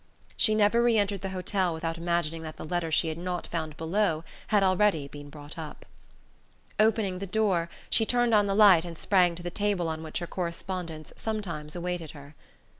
She 0.35 0.55
never 0.55 0.81
re 0.81 0.97
entered 0.97 1.21
the 1.21 1.29
hotel 1.29 1.75
without 1.75 1.95
imagining 1.95 2.41
that 2.41 2.57
the 2.57 2.65
letter 2.65 2.91
she 2.91 3.09
had 3.09 3.19
not 3.19 3.45
found 3.45 3.77
below 3.77 4.23
had 4.47 4.63
already 4.63 5.07
been 5.07 5.29
brought 5.29 5.59
up. 5.59 5.85
Opening 6.79 7.19
the 7.19 7.27
door, 7.27 7.69
she 7.91 8.03
turned 8.03 8.33
on 8.33 8.47
the 8.47 8.55
light 8.55 8.83
and 8.83 8.97
sprang 8.97 9.35
to 9.35 9.43
the 9.43 9.51
table 9.51 9.87
on 9.87 10.01
which 10.01 10.17
her 10.17 10.25
correspondence 10.25 11.13
sometimes 11.17 11.75
awaited 11.75 12.09
her. 12.17 12.33